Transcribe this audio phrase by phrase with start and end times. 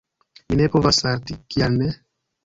[0.53, 1.37] Mi ne povas salti.
[1.57, 1.91] Kial ne?